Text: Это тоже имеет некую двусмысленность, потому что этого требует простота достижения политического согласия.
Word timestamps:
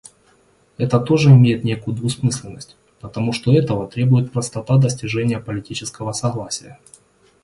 Это 0.79 0.99
тоже 0.99 1.29
имеет 1.29 1.63
некую 1.63 1.95
двусмысленность, 1.95 2.75
потому 3.01 3.33
что 3.33 3.53
этого 3.53 3.87
требует 3.87 4.31
простота 4.31 4.77
достижения 4.79 5.39
политического 5.39 6.11
согласия. 6.11 6.79